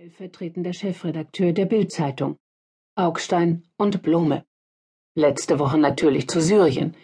stellvertretender 0.00 0.72
Chefredakteur 0.72 1.52
der 1.52 1.66
Bild-Zeitung. 1.66 2.38
Augstein 2.96 3.64
und 3.76 4.00
Blume. 4.00 4.46
Letzte 5.14 5.58
Woche 5.58 5.76
natürlich 5.76 6.26
zu 6.26 6.40
Syrien. 6.40 6.94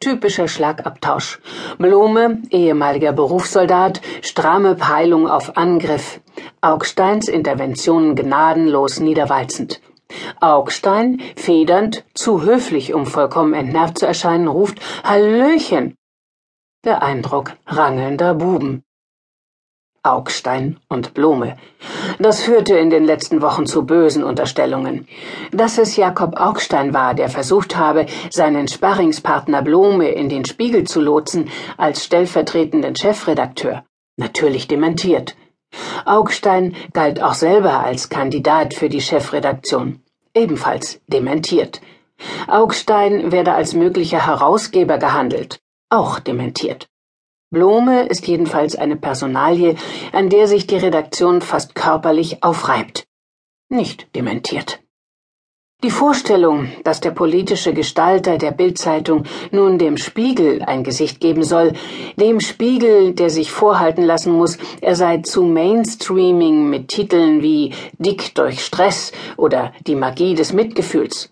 Typischer 0.00 0.48
Schlagabtausch. 0.48 1.40
Blume, 1.76 2.40
ehemaliger 2.48 3.12
Berufssoldat, 3.12 4.00
stramme 4.22 4.76
Peilung 4.76 5.28
auf 5.28 5.58
Angriff. 5.58 6.22
Augsteins 6.62 7.28
Interventionen 7.28 8.16
gnadenlos 8.16 8.98
niederwalzend. 8.98 9.82
Augstein, 10.40 11.20
federnd, 11.36 12.06
zu 12.14 12.40
höflich, 12.40 12.94
um 12.94 13.04
vollkommen 13.04 13.52
entnervt 13.52 13.98
zu 13.98 14.06
erscheinen, 14.06 14.48
ruft 14.48 14.78
Hallöchen. 15.04 15.96
Der 16.82 17.02
Eindruck 17.02 17.52
rangelnder 17.66 18.32
Buben. 18.32 18.84
Augstein 20.08 20.78
und 20.88 21.12
Blume. 21.12 21.58
Das 22.20 22.42
führte 22.42 22.76
in 22.76 22.90
den 22.90 23.04
letzten 23.04 23.42
Wochen 23.42 23.66
zu 23.66 23.86
bösen 23.86 24.24
Unterstellungen. 24.24 25.06
Dass 25.52 25.78
es 25.78 25.96
Jakob 25.96 26.36
Augstein 26.36 26.92
war, 26.92 27.14
der 27.14 27.28
versucht 27.28 27.76
habe, 27.76 28.06
seinen 28.30 28.66
Sparringspartner 28.66 29.62
Blume 29.62 30.08
in 30.08 30.28
den 30.28 30.44
Spiegel 30.44 30.84
zu 30.84 31.00
lotsen 31.00 31.48
als 31.76 32.04
stellvertretenden 32.04 32.96
Chefredakteur. 32.96 33.84
Natürlich 34.16 34.66
dementiert. 34.66 35.36
Augstein 36.04 36.74
galt 36.92 37.22
auch 37.22 37.34
selber 37.34 37.84
als 37.84 38.08
Kandidat 38.08 38.74
für 38.74 38.88
die 38.88 39.02
Chefredaktion. 39.02 40.02
Ebenfalls 40.34 41.00
dementiert. 41.06 41.80
Augstein 42.48 43.30
werde 43.30 43.52
als 43.52 43.74
möglicher 43.74 44.26
Herausgeber 44.26 44.98
gehandelt. 44.98 45.60
Auch 45.88 46.18
dementiert. 46.18 46.88
Blome 47.50 48.02
ist 48.02 48.26
jedenfalls 48.26 48.76
eine 48.76 48.96
Personalie, 48.96 49.76
an 50.12 50.28
der 50.28 50.46
sich 50.48 50.66
die 50.66 50.76
Redaktion 50.76 51.40
fast 51.40 51.74
körperlich 51.74 52.42
aufreibt. 52.42 53.06
Nicht 53.70 54.14
dementiert. 54.14 54.80
Die 55.82 55.90
Vorstellung, 55.90 56.68
dass 56.84 57.00
der 57.00 57.12
politische 57.12 57.72
Gestalter 57.72 58.36
der 58.36 58.50
Bildzeitung 58.50 59.22
nun 59.50 59.78
dem 59.78 59.96
Spiegel 59.96 60.60
ein 60.60 60.84
Gesicht 60.84 61.20
geben 61.20 61.42
soll, 61.42 61.72
dem 62.16 62.40
Spiegel, 62.40 63.14
der 63.14 63.30
sich 63.30 63.50
vorhalten 63.50 64.02
lassen 64.02 64.32
muss, 64.32 64.58
er 64.82 64.96
sei 64.96 65.18
zu 65.18 65.44
Mainstreaming 65.44 66.68
mit 66.68 66.88
Titeln 66.88 67.42
wie 67.42 67.72
Dick 67.96 68.34
durch 68.34 68.62
Stress 68.62 69.12
oder 69.36 69.72
Die 69.86 69.94
Magie 69.94 70.34
des 70.34 70.52
Mitgefühls, 70.52 71.30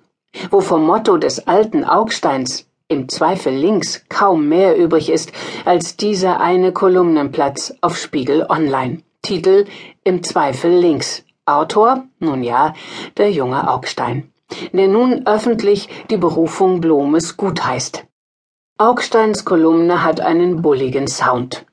wo 0.51 0.61
vom 0.61 0.87
Motto 0.87 1.19
des 1.19 1.47
alten 1.47 1.85
Augsteins 1.85 2.67
im 2.89 3.09
Zweifel 3.09 3.53
links 3.53 4.05
kaum 4.09 4.49
mehr 4.49 4.77
übrig 4.77 5.11
ist 5.11 5.33
als 5.65 5.97
dieser 5.97 6.41
eine 6.41 6.73
Kolumnenplatz 6.73 7.75
auf 7.81 7.97
Spiegel 7.97 8.47
Online. 8.49 9.03
Titel 9.23 9.65
Im 10.05 10.23
Zweifel 10.23 10.71
links. 10.71 11.25
Autor, 11.47 12.05
nun 12.21 12.45
ja, 12.45 12.75
der 13.17 13.33
junge 13.33 13.69
Augstein, 13.69 14.33
der 14.73 14.87
nun 14.87 15.27
öffentlich 15.27 15.89
die 16.11 16.17
Berufung 16.17 16.81
Blomes 16.81 17.37
gutheißt. 17.37 18.05
Augsteins 18.79 19.45
Kolumne 19.45 20.05
hat 20.05 20.21
einen 20.21 20.63
bulligen 20.63 21.09
Sound. 21.09 21.67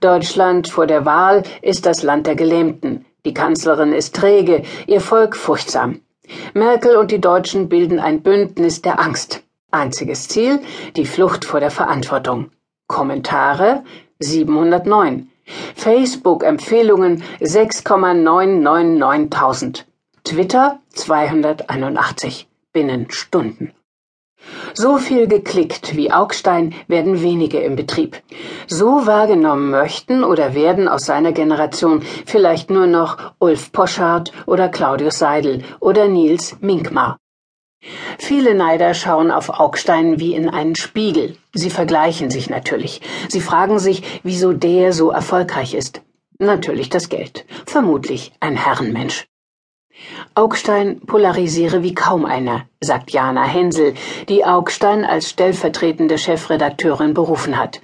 Deutschland 0.00 0.68
vor 0.68 0.86
der 0.86 1.04
Wahl 1.04 1.42
ist 1.62 1.84
das 1.84 2.04
Land 2.04 2.28
der 2.28 2.36
Gelähmten. 2.36 3.06
Die 3.24 3.34
Kanzlerin 3.34 3.92
ist 3.92 4.14
träge, 4.14 4.62
ihr 4.86 5.00
Volk 5.00 5.36
furchtsam. 5.36 6.00
Merkel 6.54 6.96
und 6.96 7.10
die 7.10 7.20
Deutschen 7.20 7.68
bilden 7.68 7.98
ein 7.98 8.22
Bündnis 8.22 8.82
der 8.82 9.00
Angst. 9.00 9.42
Einziges 9.70 10.28
Ziel 10.28 10.60
die 10.96 11.06
Flucht 11.06 11.44
vor 11.44 11.60
der 11.60 11.70
Verantwortung. 11.70 12.50
Kommentare 12.86 13.84
709. 14.18 15.30
Facebook-Empfehlungen 15.74 17.22
6,999.000. 17.40 19.84
Twitter 20.24 20.80
281. 20.90 22.46
Binnen 22.72 23.10
Stunden. 23.10 23.72
So 24.74 24.98
viel 24.98 25.26
geklickt 25.26 25.96
wie 25.96 26.12
Augstein 26.12 26.74
werden 26.88 27.22
wenige 27.22 27.60
im 27.60 27.76
Betrieb. 27.76 28.22
So 28.66 29.06
wahrgenommen 29.06 29.70
möchten 29.70 30.24
oder 30.24 30.54
werden 30.54 30.88
aus 30.88 31.06
seiner 31.06 31.32
Generation 31.32 32.02
vielleicht 32.26 32.68
nur 32.70 32.86
noch 32.86 33.16
Ulf 33.38 33.72
Poschardt 33.72 34.32
oder 34.46 34.68
Claudius 34.68 35.18
Seidel 35.18 35.62
oder 35.80 36.08
Nils 36.08 36.56
Minkmar. 36.60 37.16
Viele 38.18 38.54
Neider 38.54 38.92
schauen 38.94 39.30
auf 39.30 39.48
Augstein 39.48 40.20
wie 40.20 40.34
in 40.34 40.48
einen 40.48 40.76
Spiegel. 40.76 41.36
Sie 41.54 41.70
vergleichen 41.70 42.30
sich 42.30 42.50
natürlich. 42.50 43.00
Sie 43.28 43.40
fragen 43.40 43.78
sich, 43.78 44.20
wieso 44.22 44.52
der 44.52 44.92
so 44.92 45.10
erfolgreich 45.10 45.74
ist. 45.74 46.02
Natürlich 46.38 46.90
das 46.90 47.08
Geld. 47.08 47.44
Vermutlich 47.66 48.32
ein 48.40 48.56
Herrenmensch. 48.56 49.26
Augstein 50.34 51.00
polarisiere 51.00 51.82
wie 51.82 51.94
kaum 51.94 52.24
einer, 52.24 52.66
sagt 52.80 53.10
Jana 53.10 53.44
Hensel, 53.44 53.94
die 54.28 54.44
Augstein 54.44 55.04
als 55.04 55.28
stellvertretende 55.28 56.16
Chefredakteurin 56.16 57.14
berufen 57.14 57.58
hat. 57.58 57.80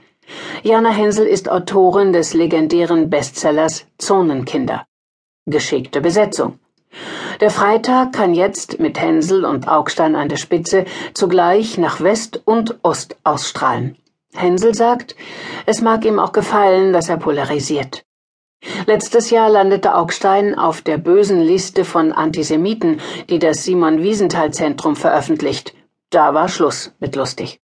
Jana 0.62 0.90
Hensel 0.90 1.26
ist 1.26 1.50
Autorin 1.50 2.12
des 2.12 2.34
legendären 2.34 3.10
Bestsellers 3.10 3.86
Zonenkinder. 3.98 4.86
Geschickte 5.46 6.00
Besetzung. 6.00 6.58
Der 7.40 7.50
Freitag 7.50 8.12
kann 8.12 8.34
jetzt 8.34 8.80
mit 8.80 8.98
Hänsel 9.00 9.44
und 9.44 9.68
Augstein 9.68 10.16
an 10.16 10.28
der 10.28 10.36
Spitze 10.36 10.86
zugleich 11.12 11.76
nach 11.76 12.00
West 12.00 12.40
und 12.44 12.78
Ost 12.82 13.16
ausstrahlen. 13.24 13.96
Hänsel 14.34 14.74
sagt, 14.74 15.16
es 15.66 15.82
mag 15.82 16.04
ihm 16.04 16.18
auch 16.18 16.32
gefallen, 16.32 16.92
dass 16.92 17.08
er 17.08 17.18
polarisiert. 17.18 18.04
Letztes 18.86 19.30
Jahr 19.30 19.50
landete 19.50 19.94
Augstein 19.94 20.58
auf 20.58 20.80
der 20.80 20.98
bösen 20.98 21.40
Liste 21.40 21.84
von 21.84 22.12
Antisemiten, 22.12 23.00
die 23.28 23.38
das 23.38 23.64
Simon 23.64 24.02
Wiesenthal 24.02 24.52
Zentrum 24.52 24.96
veröffentlicht. 24.96 25.74
Da 26.10 26.32
war 26.32 26.48
Schluss 26.48 26.92
mit 26.98 27.16
lustig. 27.16 27.60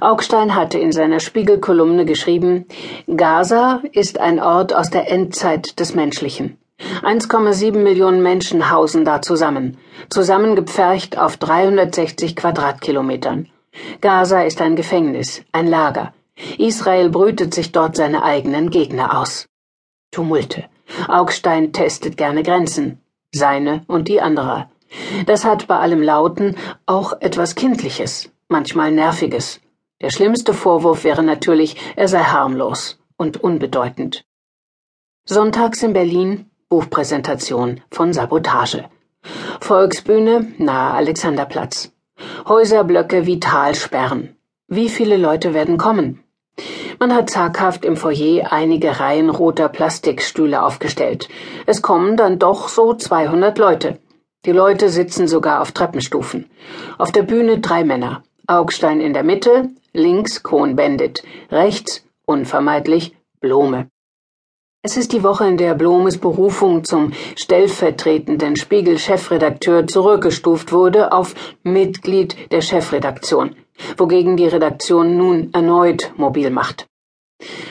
Augstein 0.00 0.54
hatte 0.54 0.78
in 0.78 0.92
seiner 0.92 1.18
Spiegelkolumne 1.18 2.04
geschrieben, 2.04 2.66
Gaza 3.16 3.82
ist 3.92 4.20
ein 4.20 4.38
Ort 4.38 4.74
aus 4.74 4.90
der 4.90 5.10
Endzeit 5.10 5.80
des 5.80 5.94
Menschlichen. 5.94 6.58
1,7 7.02 7.76
Millionen 7.76 8.22
Menschen 8.22 8.70
hausen 8.70 9.04
da 9.04 9.22
zusammen, 9.22 9.78
zusammengepfercht 10.10 11.18
auf 11.18 11.36
360 11.36 12.36
Quadratkilometern. 12.36 13.48
Gaza 14.00 14.42
ist 14.42 14.60
ein 14.60 14.76
Gefängnis, 14.76 15.42
ein 15.52 15.66
Lager. 15.66 16.12
Israel 16.58 17.08
brütet 17.08 17.54
sich 17.54 17.72
dort 17.72 17.96
seine 17.96 18.22
eigenen 18.22 18.70
Gegner 18.70 19.18
aus. 19.18 19.46
Tumulte. 20.10 20.64
Augstein 21.08 21.72
testet 21.72 22.16
gerne 22.16 22.42
Grenzen, 22.42 23.00
seine 23.32 23.84
und 23.86 24.08
die 24.08 24.20
anderer. 24.20 24.70
Das 25.26 25.44
hat 25.44 25.66
bei 25.68 25.78
allem 25.78 26.02
Lauten 26.02 26.56
auch 26.84 27.14
etwas 27.20 27.54
Kindliches, 27.54 28.30
manchmal 28.48 28.92
Nerviges. 28.92 29.60
Der 30.02 30.10
schlimmste 30.10 30.52
Vorwurf 30.52 31.04
wäre 31.04 31.22
natürlich, 31.22 31.76
er 31.96 32.08
sei 32.08 32.24
harmlos 32.24 32.98
und 33.16 33.42
unbedeutend. 33.42 34.24
Sonntags 35.24 35.82
in 35.82 35.92
Berlin 35.92 36.50
Buchpräsentation 36.72 37.82
von 37.90 38.14
Sabotage. 38.14 38.84
Volksbühne 39.60 40.54
nahe 40.56 40.94
Alexanderplatz. 40.94 41.92
Häuserblöcke 42.48 43.26
wie 43.26 43.38
Talsperren. 43.40 44.36
Wie 44.68 44.88
viele 44.88 45.18
Leute 45.18 45.52
werden 45.52 45.76
kommen? 45.76 46.24
Man 46.98 47.14
hat 47.14 47.28
zaghaft 47.28 47.84
im 47.84 47.98
Foyer 47.98 48.54
einige 48.54 49.00
Reihen 49.00 49.28
roter 49.28 49.68
Plastikstühle 49.68 50.62
aufgestellt. 50.62 51.28
Es 51.66 51.82
kommen 51.82 52.16
dann 52.16 52.38
doch 52.38 52.68
so 52.68 52.94
200 52.94 53.58
Leute. 53.58 53.98
Die 54.46 54.52
Leute 54.52 54.88
sitzen 54.88 55.28
sogar 55.28 55.60
auf 55.60 55.72
Treppenstufen. 55.72 56.48
Auf 56.96 57.12
der 57.12 57.24
Bühne 57.24 57.58
drei 57.58 57.84
Männer. 57.84 58.22
Augstein 58.46 59.02
in 59.02 59.12
der 59.12 59.24
Mitte, 59.24 59.68
links 59.92 60.42
Cohn-Bendit, 60.42 61.22
rechts, 61.50 62.06
unvermeidlich, 62.24 63.14
Blome. 63.40 63.88
Es 64.84 64.96
ist 64.96 65.12
die 65.12 65.22
Woche, 65.22 65.46
in 65.46 65.58
der 65.58 65.74
Blomes 65.74 66.18
Berufung 66.18 66.82
zum 66.82 67.12
stellvertretenden 67.36 68.56
Spiegel-Chefredakteur 68.56 69.86
zurückgestuft 69.86 70.72
wurde 70.72 71.12
auf 71.12 71.36
Mitglied 71.62 72.50
der 72.50 72.62
Chefredaktion, 72.62 73.54
wogegen 73.96 74.36
die 74.36 74.48
Redaktion 74.48 75.16
nun 75.16 75.50
erneut 75.52 76.12
mobil 76.16 76.50
macht. 76.50 76.88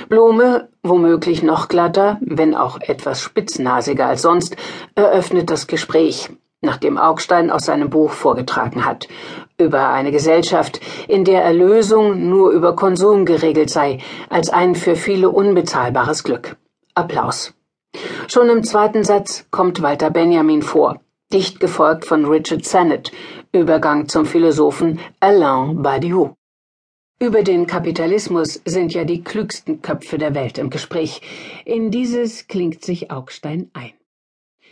Blome, 0.07 0.69
womöglich 0.83 1.43
noch 1.43 1.67
glatter, 1.67 2.17
wenn 2.21 2.55
auch 2.55 2.79
etwas 2.79 3.19
spitznasiger 3.19 4.05
als 4.05 4.21
sonst, 4.21 4.55
eröffnet 4.95 5.49
das 5.49 5.67
Gespräch, 5.67 6.29
nachdem 6.61 6.97
Augstein 6.97 7.51
aus 7.51 7.65
seinem 7.65 7.89
Buch 7.89 8.11
vorgetragen 8.11 8.85
hat, 8.85 9.09
über 9.57 9.89
eine 9.89 10.11
Gesellschaft, 10.11 10.79
in 11.09 11.25
der 11.25 11.43
Erlösung 11.43 12.29
nur 12.29 12.51
über 12.51 12.73
Konsum 12.73 13.25
geregelt 13.25 13.69
sei, 13.69 13.97
als 14.29 14.49
ein 14.49 14.75
für 14.75 14.95
viele 14.95 15.29
unbezahlbares 15.29 16.23
Glück. 16.23 16.55
Applaus. 16.95 17.53
Schon 18.27 18.49
im 18.49 18.63
zweiten 18.63 19.03
Satz 19.03 19.45
kommt 19.51 19.81
Walter 19.81 20.09
Benjamin 20.09 20.61
vor, 20.61 21.01
dicht 21.33 21.59
gefolgt 21.59 22.05
von 22.05 22.25
Richard 22.25 22.65
Sennett, 22.65 23.11
Übergang 23.51 24.07
zum 24.07 24.25
Philosophen 24.25 24.99
Alain 25.19 25.81
Badiou. 25.81 26.35
Über 27.19 27.43
den 27.43 27.67
Kapitalismus 27.67 28.61
sind 28.65 28.93
ja 28.93 29.03
die 29.03 29.23
klügsten 29.23 29.81
Köpfe 29.81 30.17
der 30.17 30.33
Welt 30.33 30.57
im 30.57 30.69
Gespräch. 30.69 31.21
In 31.65 31.91
dieses 31.91 32.47
klingt 32.47 32.83
sich 32.83 33.11
Augstein 33.11 33.69
ein. 33.73 33.93